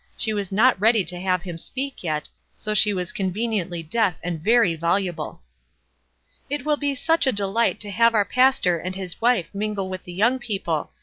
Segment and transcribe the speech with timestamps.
[0.17, 4.41] She was not ready to have him speak yet, so she was conveniently deaf and
[4.41, 5.13] very vol ublo.
[5.15, 5.39] rf
[6.49, 10.05] it will be such a delight to have our pastor and his wife mingle with
[10.05, 10.91] the young people.